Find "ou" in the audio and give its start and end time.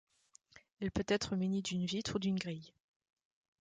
2.15-2.17